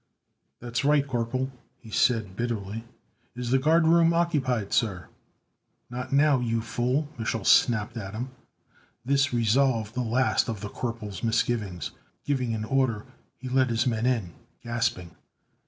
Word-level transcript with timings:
"That's 0.59 0.83
right, 0.83 1.07
Corporal!" 1.07 1.51
he 1.77 1.91
said 1.91 2.35
bitterly. 2.35 2.85
"Is 3.35 3.51
the 3.51 3.59
guard 3.59 3.85
room 3.85 4.13
occupied, 4.15 4.73
sir?" 4.73 5.09
"Not 5.91 6.11
now, 6.11 6.39
you 6.39 6.59
fool!" 6.59 7.07
Mich'l 7.19 7.45
snapped 7.45 7.95
at 7.97 8.15
him. 8.15 8.31
This 9.05 9.31
resolved 9.31 9.93
the 9.93 10.01
last 10.01 10.49
of 10.49 10.61
the 10.61 10.69
corporal's 10.69 11.21
misgivings. 11.21 11.91
Giving 12.25 12.55
an 12.55 12.65
order, 12.65 13.05
he 13.37 13.47
led 13.47 13.69
his 13.69 13.85
men 13.85 14.07
in, 14.07 14.33
gasping. 14.63 15.11